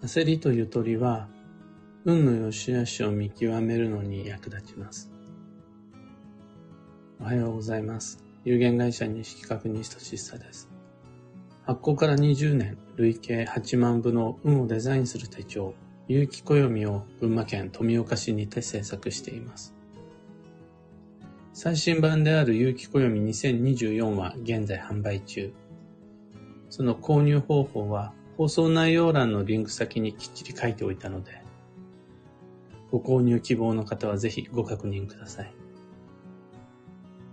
[0.00, 1.28] 焦りとゆとりは、
[2.04, 5.10] 運の良し悪しを見極めるのに役立ちます。
[7.20, 8.22] おはようございます。
[8.44, 10.70] 有限会社西企画西俊久です。
[11.64, 15.74] 発行から20年、累計8万部の運をデザインする手帳、
[16.06, 19.74] 有機暦を群馬県富岡市にて制作しています。
[21.52, 25.52] 最新版である有機暦2024は現在販売中。
[26.70, 31.42] その購入方法は放送内容欄のリンク先にきっちり書いておいたので、
[32.92, 35.52] ご購入希望の方はぜひご確認ください。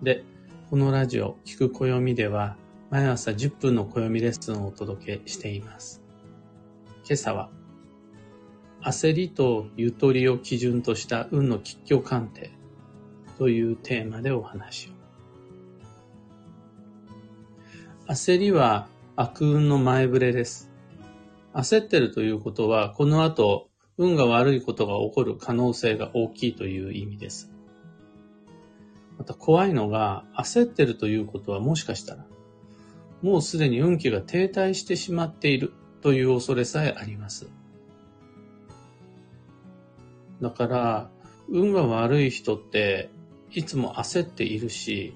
[0.02, 0.24] で、
[0.72, 2.58] このラジオ、聞く暦では、
[2.90, 6.02] 毎朝10分の暦レッスンをお届けしています。
[7.06, 7.52] 今朝は、
[8.82, 12.50] 焦りとゆとりを基準とした運の吉凶鑑定
[13.38, 14.92] というテーマでお話を。
[18.12, 20.75] 焦りは悪運の前触れです。
[21.56, 27.50] 焦ってるということは、この後、運が悪いことが起こる可能性が大きいという意味です。
[29.18, 32.26] また怖いのが、焦ってるということはもしかしたら、
[33.22, 37.48] もうすでに運気が停滞してしまっているという恐れさえあります。
[40.42, 41.10] だから、
[41.48, 43.10] 運が悪い人って
[43.54, 45.14] いつも焦っているし、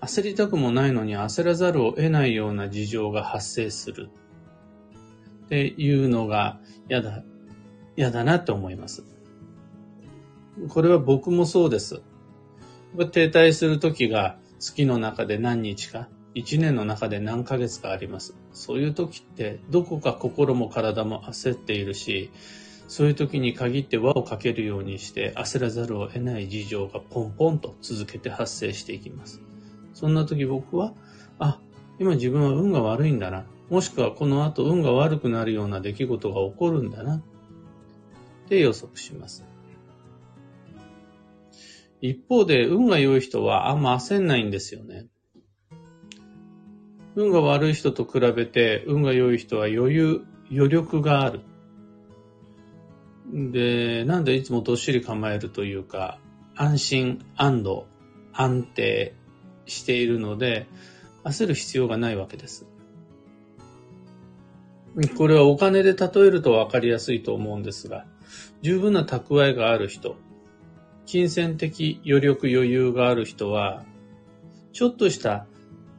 [0.00, 4.08] 焦りたくもないのに焦らざるを得ないような事情が発生する
[5.46, 7.22] っていうのが嫌だ、
[7.96, 9.04] 嫌だなって思います。
[10.68, 12.02] これは僕もそうです。
[13.12, 18.34] 停滞する時が月の中で何日か、一年の中で何ヶ月かあります。
[18.52, 22.30] そういう時ってどこか心も体も焦っているし、
[22.86, 29.40] そういう時に限って輪をかけるようにして焦らざるを得ない事情がポンポンと続けて発生していきます。
[29.94, 30.92] そんな時僕は、
[31.38, 31.60] あ、
[31.98, 33.44] 今自分は運が悪いんだな。
[33.70, 37.16] もしくはこの後運が悪くなるような出来事が起こるんだな。
[37.16, 37.20] っ
[38.48, 39.44] て予測します。
[42.00, 45.06] 一方で運が良い人はあんま焦んないんですよね。
[47.14, 51.40] 運が悪い人と比べて運が良い人は余裕、余力がある。
[53.32, 56.18] で、なんでいつもどっしり構えるというか、
[56.54, 57.86] 安心、安堵、
[58.32, 59.14] 安定
[59.66, 60.66] しているので、
[61.24, 62.66] 焦る必要がないわけです。
[65.16, 68.06] これはお金で例えると分かりやすいと思うんですが、
[68.62, 70.16] 十分な蓄えがある人、
[71.06, 73.84] 金銭的余力余裕がある人は、
[74.72, 75.46] ちょっとした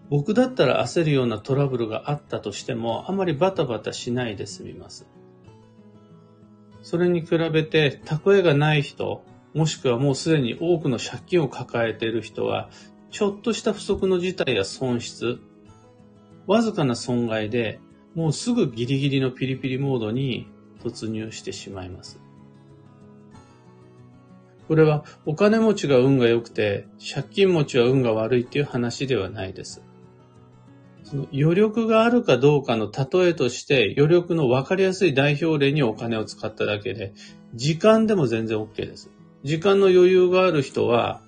[0.09, 5.07] 僕だったら焦るようなトラブルがあったとしても、あまりバタバタしないで済みます。
[6.81, 9.23] それに比べて、蓄えがない人、
[9.55, 12.69] もしくはもうすでに多くの借金を抱えている人は、
[13.11, 15.39] ちょっとした不足の事態や損失、
[16.47, 17.79] わずかな損害で
[18.13, 20.47] もうすぐギリギリのピリピリモードに
[20.83, 22.19] 突入してしまいます。
[24.67, 29.81] これはお金持ちが運が良くて借金持ちは運が悪いっていう話ではないです。
[31.03, 37.13] その余力があるかどうかの例えとして余力の分かりやすい代表例にお金を使っただけで
[37.53, 39.11] 時間でも全然 OK です。
[39.43, 41.21] 時間の余裕がある人は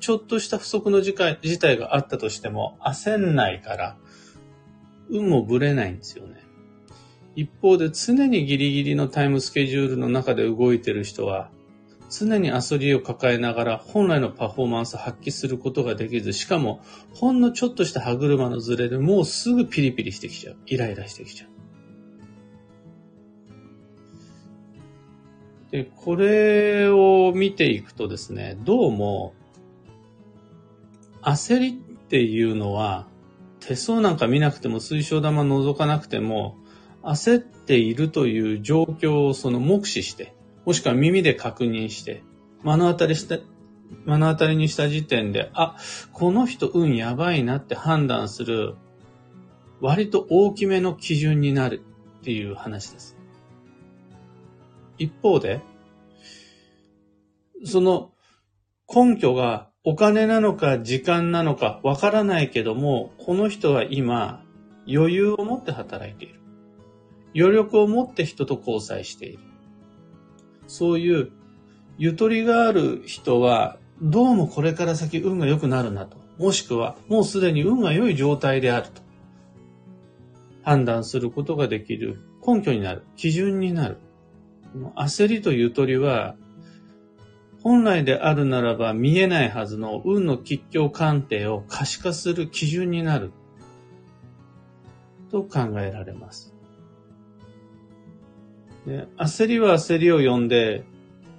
[0.00, 3.96] ちょっとした不足の事態があったとしても焦んないから
[5.10, 6.42] 運もぶれないんですよね。
[7.34, 11.50] 一方で常にギリギリのタイムスケジュールの中で動いてる人は、
[12.10, 16.80] 常に焦りを抱えながら本来のパフォーマンスを発揮することができず、しかも
[17.14, 20.56] ほんのちょっとした歯車のズレでもうすぐピリピリしてきちゃう。
[20.66, 21.48] イライラしてきちゃう。
[25.70, 29.34] で、これを見ていくとですね、どうも、
[31.22, 33.06] 焦りっていうのは、
[33.60, 36.56] 手相なんか見なくても水晶玉覗かなくても、
[37.02, 40.34] 焦っているという状況をその目視して、
[40.64, 42.22] もしくは耳で確認して、
[42.62, 43.38] 目の当たりした、
[44.04, 45.76] 目の当たりにした時点で、あ、
[46.12, 48.74] この人運やばいなって判断する、
[49.80, 51.82] 割と大きめの基準になる
[52.20, 53.16] っていう話です。
[54.98, 55.62] 一方で、
[57.64, 58.12] その
[58.92, 64.44] 根拠がお金なのか時間なのかわからないけども、この人は今
[64.86, 66.40] 余裕を持って働いている。
[67.34, 69.38] 余力を持って人と交際している。
[70.66, 71.32] そういう
[71.96, 76.18] ゆとりがある人は、どうもこれから先運が良くなるなと。
[76.36, 79.00] もしくは、もうすでに運が良い状態であると。
[80.64, 83.04] 判断することができる根拠になる。
[83.16, 83.96] 基準になる。
[84.96, 86.36] 焦りとゆとりは
[87.68, 93.30] 本来であるならば見えないはずの運の吉凶鑑定を可視化する基準になる
[95.30, 96.54] と考えられます。
[98.86, 100.86] で焦りは焦りを呼んで、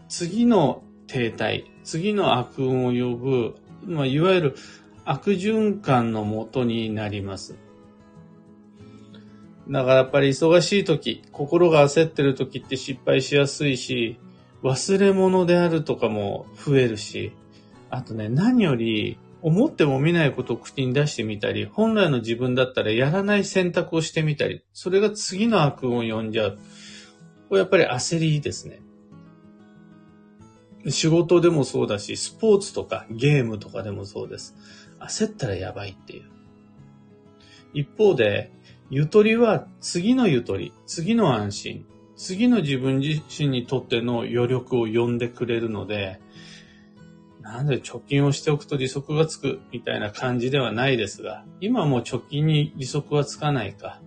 [0.08, 4.56] 次の停滞、次の悪運を呼ぶ、まあ、いわゆる
[5.06, 7.56] 悪循環のもとになります。
[9.68, 14.20] だからやっぱり忙しい時、心が焦ってる時って失敗しやすいし、
[14.64, 17.32] 忘れ物であるとかも増えるし、
[17.90, 26.60] あとね、何より思っても見ないことを口に出してみたり、本来の自分だったらやらない選択をしてみたり、それが次の悪運を呼んじゃう。
[27.48, 28.82] これやっぱり焦りですね。
[30.88, 34.56] 仕事でもそうだし、スポーツとかゲームとかでもそうです。
[35.00, 36.24] 焦ったらやばいっていう。
[37.74, 38.52] 一方で、
[38.90, 41.86] ゆとりは次のゆとり、次の安心、
[42.19, 46.19] 次の自分自身にとっての余力を呼んでくれるので、
[47.42, 54.01] なんで貯金をしておくと利息がつくみたいな感じではないですが、今も貯金に利息はつかないか。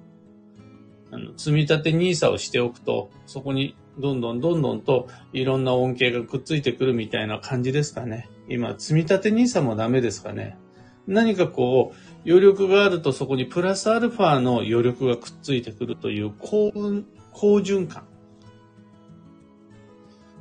[1.10, 8.28] あの積み立て NISA をしておくと、そこにどんどんどんどんといろんな恩恵がくっついてくるみたいな感じですかね。
[8.46, 10.58] 今、積み立て NISA もダメですかね。
[11.06, 18.06] 何かこう、余力があるとそこにプラスアルファの余力がくっついてくるという幸運、好循環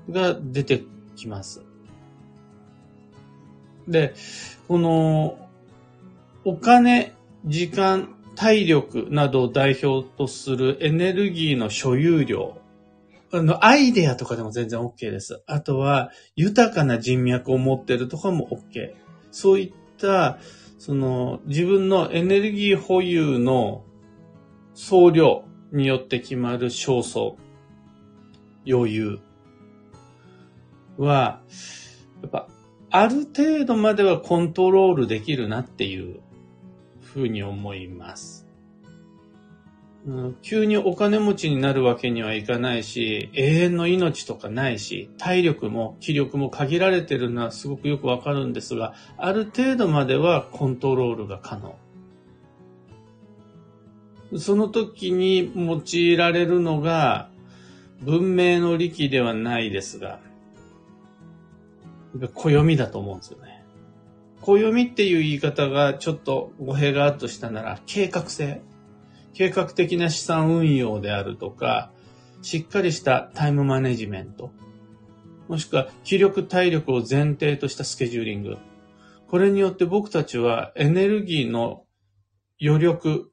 [0.09, 0.83] が出て
[1.15, 1.63] きます。
[3.87, 4.13] で、
[4.67, 5.49] この、
[6.43, 7.13] お金、
[7.45, 12.57] 時間、体力などを代表とするエネルギーの所有量。
[13.33, 15.43] あの、アイデアとかでも全然 OK です。
[15.45, 18.93] あとは、豊かな人脈を持ってるとかも OK。
[19.31, 20.39] そういった、
[20.79, 23.83] その、自分のエネルギー保有の
[24.73, 27.35] 総量によって決まる焦燥、
[28.67, 29.19] 余裕
[30.97, 31.41] は、
[32.21, 32.47] やっぱ、
[32.89, 36.19] ある程度まではコントロールできるなっていう
[37.01, 38.47] ふうに思います。
[40.05, 51.75] うん、急にお金持ちになるわけにはいかないし、永遠の命とかないし、体力も気力も限られてるのはすごくよくわかるんですが、ある程度まではコントロールが可能。
[54.37, 57.29] その時に用いられるのが、
[58.01, 60.19] 文明の利器ではないですが、
[62.33, 63.63] 暦だと思うんですよね。
[64.41, 68.61] 暦っていう言い方がちょっと語弊があるとしたなら、計画性。
[69.33, 71.91] 計画的な資産運用であるとか、
[72.41, 74.51] しっかりしたタイムマネジメント。
[75.47, 78.57] もしくは気力体力を前提としたスケジューリング。
[79.29, 81.83] これによって僕たちはエネルギーの
[82.61, 83.30] 余力、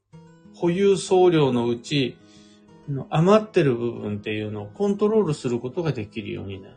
[0.59, 2.19] 保有総量のうち、
[3.11, 6.75] 余ってる部分っていうのをコントロールすることができるようになる。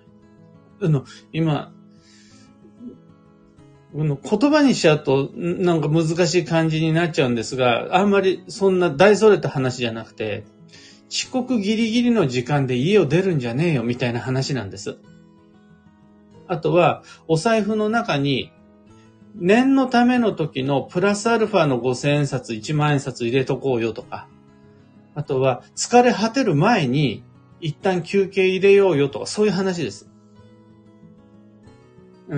[0.84, 1.74] あの、今、
[3.94, 10.44] 言葉にしちゃうと、なんか難しい感じになっちゃうんですが、あんまりそんな大それた話じゃなくて、
[11.10, 14.98] 遅刻ギリギリの時間で家を出るんじゃねえよみたいな話なんです。
[16.48, 18.52] あとは、お財布の中に、
[19.36, 24.28] 念のための時のプラスアルファの5000円札、1万円札入れとこうよとか、
[25.16, 27.24] あとは、疲れ果てる前に、
[27.60, 30.10] 一旦休憩入れようよとか、そういう話です。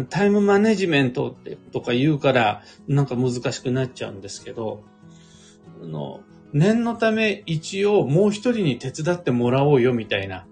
[0.10, 4.84] タイムマネジメントってとか言うから、なんか難しくなっちゃうんですけど、
[5.84, 10.47] あの、念のため一応もう一人に手伝ってもらおうよみたいな。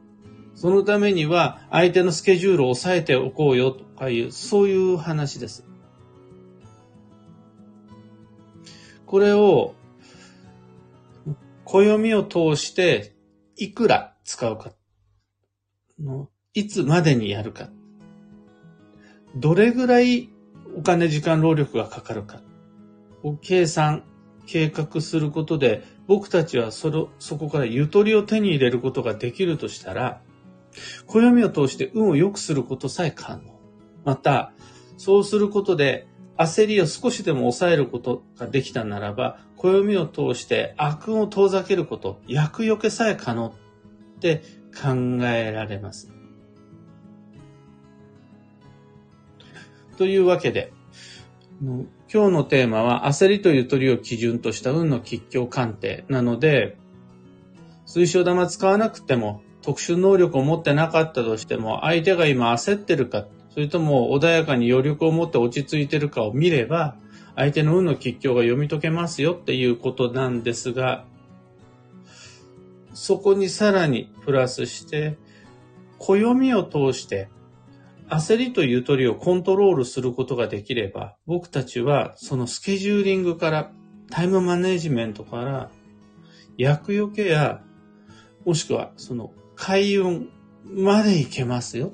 [0.53, 5.65] そのためには相手のスケジュールを抑えておこうよとかいう、そういう話です。
[9.11, 9.75] これを、
[11.65, 13.13] 暦を通して
[13.57, 14.71] いくら使うか。
[16.53, 17.69] いつまでにやるか。
[19.35, 20.29] どれぐらい
[20.77, 22.41] お金、時間、労力がかかるか
[23.21, 24.05] を計算、
[24.45, 30.21] 計画することで、僕たちはその、そこからゆとりを手に入れることができるとしたら、
[31.05, 33.59] 暦を通して運を良くすることさえ可能。
[34.05, 34.53] また、
[34.95, 36.07] そうすることで
[36.41, 43.47] 焦りを少しでも抑えることができたならば、暦を通して悪運を遠ざけること、厄除けさえ可能
[44.17, 44.41] って
[44.81, 46.11] 考えられます。
[49.97, 50.73] というわけで、
[51.61, 56.77] 今日のテーマは焦りとゆとりを基準とした運の吉凶鑑定なので、
[57.85, 66.95] 水晶玉使わなくても特殊能力を持ってなかったとしても相手が今焦ってるか、それとも穏やかに余力を持って落ち着いてるかを見れば、
[67.35, 71.05] 相手の運の吉凶が読み解けますよっていうことなんですが、
[72.93, 75.17] そこにさらにプラスして、
[75.97, 77.29] 暦を通して
[78.11, 83.71] 焦りとゆとりをコントロールすることができれば、僕たちはそのスケジューリングから、
[84.09, 85.71] タイムマネジメントから、
[86.57, 87.61] 厄除けや、
[88.45, 90.29] もしくはその開運
[90.65, 91.93] までいけますよ。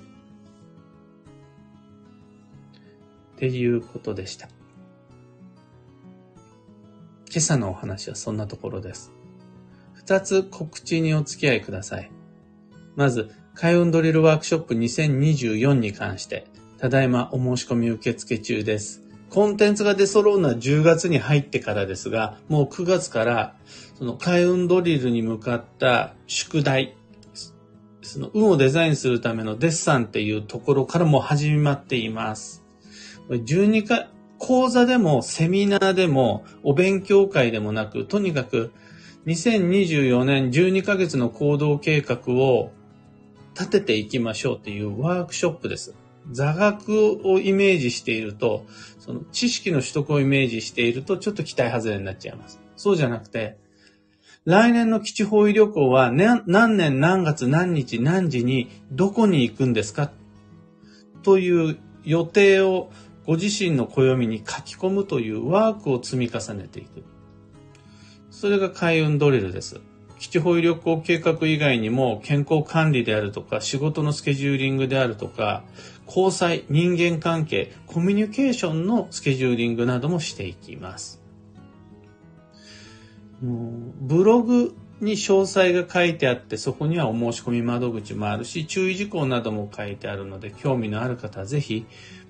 [3.38, 4.50] っていうことでした。
[7.30, 9.14] 今朝のお話はそんなところです。
[9.94, 12.10] 二つ告知にお付き合いください。
[12.96, 16.48] まず、開運ドリルワークショップ2024に関して、
[16.80, 19.04] ただいまお申し込み受付中です。
[19.30, 23.56] コンテンツが出揃うのは10月に入ってからですが、もう9月から、
[24.00, 26.98] その開運ドリルに向かった宿題、
[28.02, 32.67] その運をデザインするためのデッサンっていうところからも始まっています。
[33.30, 38.72] 12回、講座でもセミナーでもお勉強会でもなく、とにかく
[39.26, 42.72] 2024年12ヶ月の行動計画を
[43.54, 45.96] 立てていきましょうっていうワークショップです。
[46.32, 48.66] 座学をイメージしていると、
[49.00, 52.60] その知識の取得をイメージしているとちょっと期待外れになっちゃいます。
[52.76, 53.58] そうじゃなくて、
[54.46, 56.44] 来年の基地方位旅行は何
[56.78, 60.12] 年何月何日何時にどこに行くんですか？
[61.24, 62.92] という予定を
[63.28, 67.04] ご自身の暦に書き込むというワークを積み重ねていく。
[68.32, 69.82] それが開運ドリルです。
[70.18, 75.64] 基地方位旅行計画以外にも健康管理であるとか仕事のスケジューリングであるとか
[76.08, 81.22] 交際、人間関係、コミュニケーションのスケジューリングなどもしていきます。
[83.42, 91.86] ブログに詳細が書いてあってそこにはお申し込み窓口もあるし注意事項なども書いてあるので興味のある方はぜひ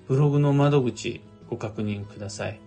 [0.08, 2.60] ブログの窓口ご確認ください。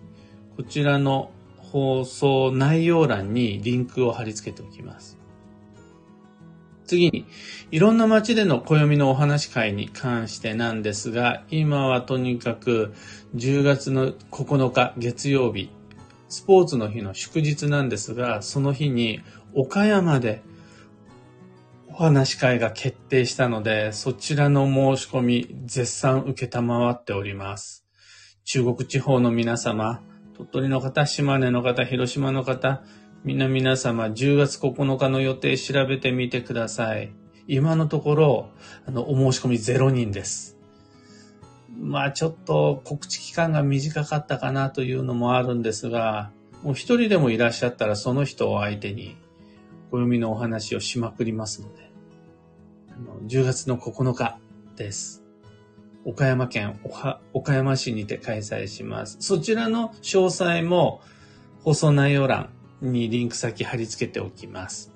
[0.55, 5.17] こちらの放送内容欄にリンクを貼り付けておきます。
[6.85, 7.25] 次に、
[7.71, 12.93] いろんな街での暦のお話会に関してなんですが、今はとにかく
[13.35, 15.71] 10月の9日月曜日、
[16.27, 19.21] スポーツの日の祝日なんですが、その日に
[19.55, 20.43] 岡山で
[21.93, 27.85] お話会が決定したので、そちらの申し込み絶賛受けたまわっております。
[28.45, 30.01] 中国地方の皆様、
[30.37, 32.81] 鳥取の方、島根の方、広島の方、
[33.25, 37.11] みんな皆様、10月9日の予定調べてみてください。
[37.45, 38.49] 今のところ、
[38.87, 40.57] あの、お申し込み0人です。
[41.77, 46.31] まあちょっと告知期間が短かったかなというのもあるんですが、
[46.63, 49.17] もう一人でもいらっしゃったらその人を相手に
[49.91, 51.91] 暦のお話をしまくりますので、
[52.89, 54.39] あの10月の9日
[54.75, 55.23] です。
[56.03, 56.79] 岡山県
[57.33, 59.17] 岡山市にて開催します。
[59.19, 61.01] そちらの詳細も
[61.63, 62.49] 放送内容欄
[62.81, 64.91] にリンク先貼り付けておきます。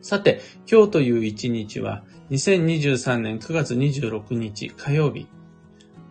[0.00, 5.26] さて、今日という一日は、2023年9月26日火曜日、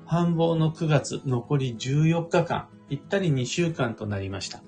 [0.06, 4.64] 繁忙の9月残り14日間、ぴったり2週間となりました。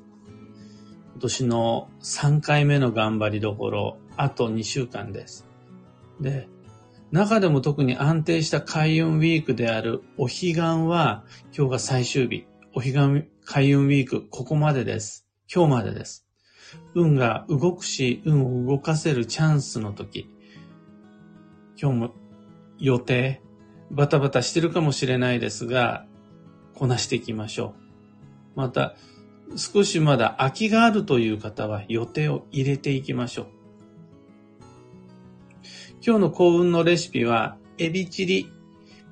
[1.26, 5.48] 今年の3回目の頑張りどころ、あと2週間です。
[6.22, 6.48] で、
[7.12, 12.46] 中でも特に安定した開運ウィークであるお彼岸は、今日が最終日。
[12.76, 15.26] お彼岸開運ウィーク、ここまでです。
[15.52, 16.28] 今日までです。
[16.94, 20.30] 運が動くし、運を動かせるチャンスの時。
[21.82, 22.12] 今日も
[22.78, 23.42] 予定、
[23.90, 26.06] バタバタしてるかもしれないですが、
[26.76, 27.74] こなしていきましょ
[28.56, 28.60] う。
[28.60, 28.96] また、
[29.56, 33.48] 少しまだ空きがあるという方は予定を入れていきましょう。
[36.06, 38.52] 今日の幸運のレシピは、エビチリ、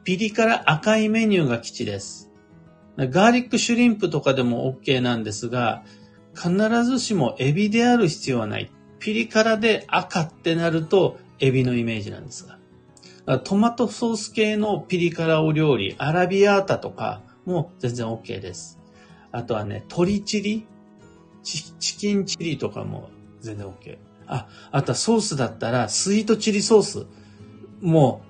[0.03, 2.31] ピリ辛赤いメニューが基地です。
[2.97, 5.83] ガーリックシュリンプとかでも OK なんですが、
[6.35, 6.51] 必
[6.83, 8.69] ずしもエビである必要はない。
[8.99, 12.59] ピリ辛で赤ってなるとエビのイメージなんですが。
[13.39, 18.82] トマトソース系のピリ辛お料理、アラビアータとかも全然 OK です。
[19.33, 20.65] あとはね、鶏チリ？
[21.43, 23.09] チキンチリとかも
[23.41, 23.97] 全然 OK。
[24.27, 27.05] あ、あとはソースだったらスイートチリソース
[27.81, 28.21] も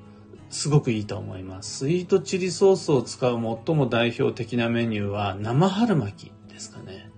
[0.49, 1.77] すごくいいと思います。
[1.79, 3.33] スイートチリソースを使う
[3.65, 7.11] 最も代表的なメニューは生春巻きですかね。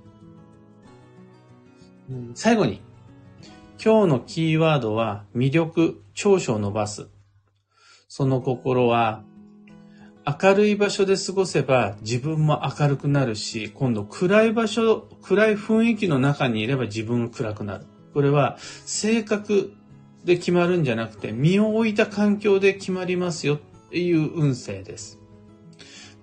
[2.34, 2.82] 最後に、
[3.84, 7.08] 今日のキーワードは魅力、長所を伸ばす。
[8.08, 9.24] その心は、
[10.28, 17.86] 明るい場所で過ごせば自分も明るくなるし、今度暗い場所、暗い雰囲気の中にいれば自分暗くなる。
[18.14, 19.74] これは性格
[20.24, 23.60] で決まるんじゃなくて、身を置いた環境で決まりますよっ
[23.92, 25.20] ていう運勢です。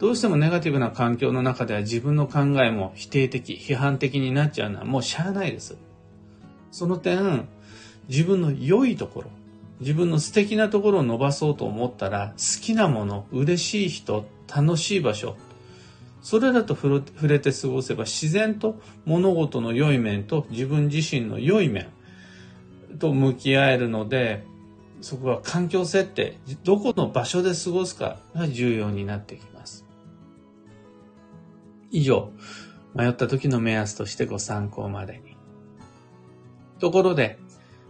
[0.00, 5.76] どうしてもネガティブな環境の中では自分の考えも否定的、批判的になっちゃうのはもうしゃあないです。
[6.73, 7.47] その点、
[8.09, 9.30] 自分の良いところ、
[9.82, 15.36] 自分の素敵なところを伸ばそうと思ったら、好きなもの、嬉しい人、楽しい場所、
[16.22, 21.88] それらと触れて過ごせば自然と物事の良い面と自分自身の良い面、
[23.00, 24.44] と向き合えるので、
[25.00, 29.84] そこは環境設定、どこの場所で過ごすかが重要になってきます。
[31.90, 32.30] 以上、
[32.94, 35.36] 迷った時の目安としてご参考までに。
[36.78, 37.38] ところで、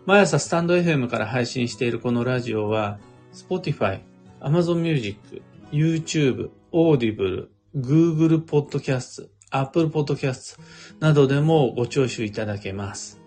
[0.05, 2.99] 毎朝スタンド FM から配信しているこのラジオは、
[3.33, 4.01] Spotify、
[4.41, 10.59] Amazon Music、YouTube、Audible、Google Podcast、Apple Podcast
[10.99, 13.21] などでもご聴取いただけます。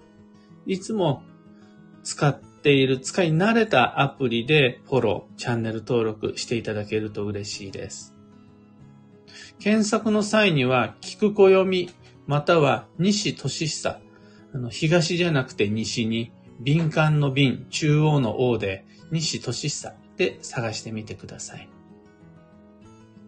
[0.66, 1.24] いつも
[2.04, 8.14] 使っている、使い慣れたアプリでフォロー、チャンネル登録していただけると嬉しいです。
[9.62, 11.90] 検索の際には、聞く暦、
[12.28, 14.02] または西俊久、
[14.54, 21.70] あの、東じゃなくて西に、敏感の敏、中央の王で、西俊久で探してみてください。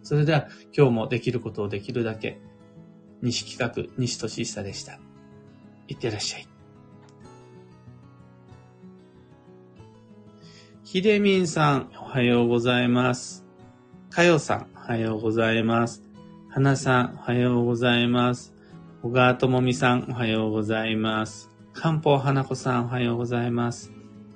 [0.02, 2.40] それでは、今日もできることをできるだけ、
[3.22, 4.98] 西企画、西俊久でした。
[5.88, 6.48] いってらっしゃい。
[10.84, 13.44] ひでみんさん、おはようございます。
[14.08, 16.02] かよさん、おはようございます。
[16.48, 18.54] はなさん、おはようございます。
[19.02, 21.57] 小川ともみさん、おはようございます。
[21.78, 23.92] かんぽうはなこさん、おはようございます。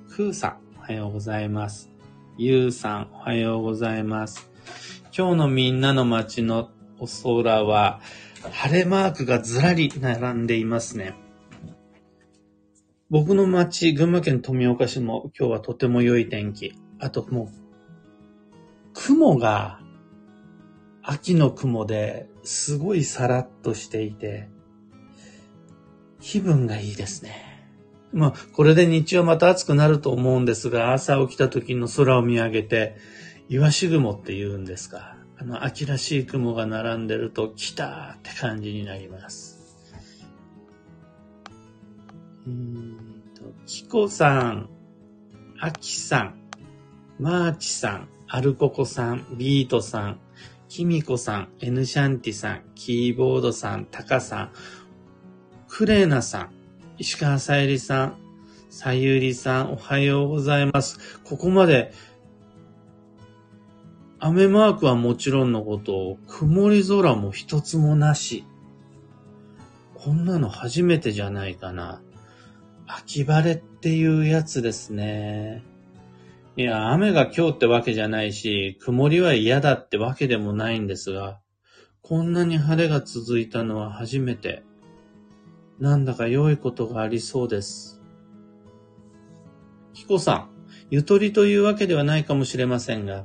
[0.07, 1.91] ふうさん、おはようございます。
[2.39, 4.49] ゆうさん、おはようございます。
[5.07, 6.71] 今日のみんなの街の
[7.01, 8.01] お空は、
[8.53, 11.17] 晴れマークがずらり並んでいますね。
[13.11, 16.79] 僕の町、群馬県富岡市も今日はとても良い天気。
[17.01, 17.49] あともう、
[18.95, 19.81] 雲が
[21.03, 24.49] 秋の雲ですごいさらっとしていて、
[26.23, 27.53] 気分がいいですね。
[28.13, 32.97] まあ、これで日中はまた暑くなると思うんですが、朝起きた時の空を見上げて、
[33.49, 35.17] イワシ雲って言うんですか。
[35.39, 39.77] あの、秋らしい雲が並んでると、来たって感じになります。
[42.47, 44.69] うんと、キコさん、
[45.59, 46.35] アキさん、
[47.19, 50.21] マーチさん、アルココさん、ビートさん、
[50.69, 54.53] キミコさん、エヌシャンティさん、キーボードさん、タカさん、
[55.75, 56.51] クレーナさん、
[56.99, 58.17] 石川さゆりさん、
[58.69, 61.19] さゆりさん、おはようございます。
[61.25, 61.95] ここまで、
[64.19, 68.45] 雨マークはもちろんのこと、曇り空も一つもなし。
[69.95, 72.03] こんなの初めてじゃないかな。
[72.87, 75.65] 秋晴れっていうやつですね。
[76.55, 81.41] いや、雨が今日ってわけじゃないし、曇りは嫌だってわけでもないんですが、
[82.03, 84.65] こんなに晴れが続いたのは初めて。
[85.79, 88.01] なんだか良いことがありそうです。
[89.95, 90.49] キコさん、
[90.91, 93.25] ゆとりというわけではないかもしれませんが、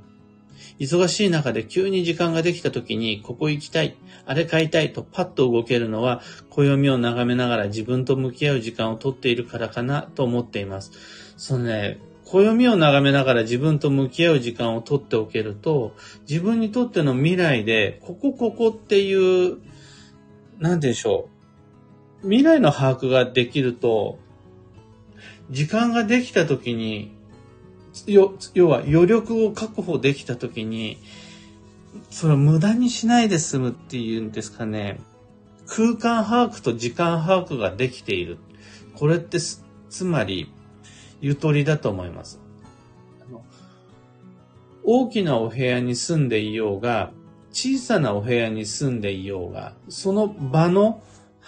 [0.80, 10.92] 忙しい中で急に時間ができた時に、ここ行きたい、あれ買いたいとパッと動けるのは、暦を眺めながら自分と向き合う時間をとっているからかなと思っています。
[11.38, 15.96] そのね、暦を眺めながら自分と向き合う時間をとっておけると、
[16.30, 19.58] 自分にとっての未来で、ここここっていう、
[20.60, 21.37] なんでしょう。
[22.22, 24.20] 未来の把握ができると、
[25.50, 27.16] 時間ができた時に、
[28.06, 30.98] よ要は余力を確保できた時に、
[32.10, 35.00] それを無駄にしないで済むっていうんですかね。
[35.68, 38.38] 空間把握と時間把握ができている。
[38.96, 40.52] これってつまり、
[41.22, 42.40] ゆとりだと思います。
[44.84, 47.12] 大きなお部屋に住んでいようが、
[47.52, 51.02] 小さなお部屋に住んでいようが、その場の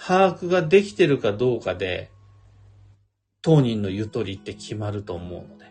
[0.06, 2.10] 把握ができてるかどうかで、
[3.42, 5.66] 当人のゆとりって決まると思うので。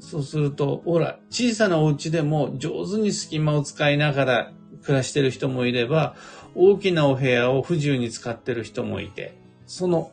[0.00, 6.16] そうすると、ほら、小さなお家でも上手に隙間を使いながら暮らしてる人もいれば、
[6.54, 9.34] 大きなお部屋を不自由に使ってる人もいて、
[9.66, 10.10] その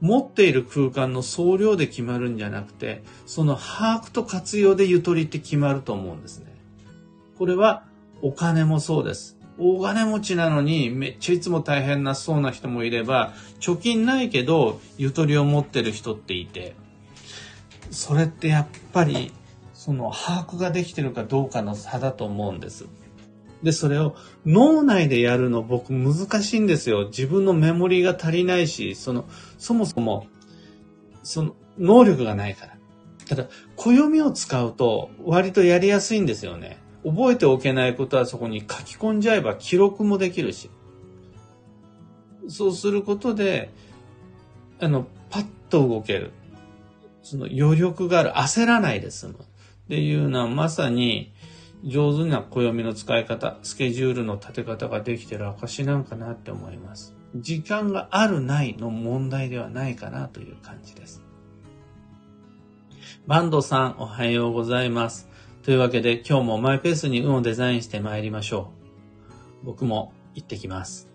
[0.00, 6.54] 持っている空間の総量で決まるんじゃなくて、その把握と活用でゆとりって決まると思うんですね。
[7.38, 7.84] これは
[8.20, 9.39] お金もそうです。
[9.60, 16.74] 大金持ちなのにめっちゃいつも大変なそうな人もいれば、貯金ないけどゆとりを持ってる人っていて、
[17.90, 19.32] それってやっぱり
[19.74, 22.86] その把握ができてるかどうかの差だと思うんです。
[23.62, 27.08] で、それを脳内でやるの僕難しいんですよ。
[27.08, 30.26] 自分のメモリーが足りないし、その、そもそも、
[31.22, 32.76] その、能力がないから。
[33.28, 36.78] ただ、暦を使うと割とやりやすいんですよね。
[37.04, 40.70] 覚えておけないことはそこに書き込んじゃえば記録もできるし。
[42.48, 43.70] そうすることで、
[44.80, 46.32] あの、パッと動ける。
[47.22, 48.30] その余力がある。
[48.30, 49.34] 焦らないで済む。
[49.34, 49.36] っ
[49.88, 51.32] ていうのはまさに、
[51.84, 57.14] 上手な暦の使い方、スケジュールの立て方ができてる証なんかなって思います。
[57.36, 61.22] 時間があるないの問題ではないかなという感じです。
[63.26, 65.29] バンドさん、おはようございます。
[65.62, 68.72] というわけで今日もマイペースに運をデザインして参りましょ
[69.62, 69.66] う。
[69.66, 71.09] 僕も行ってきます。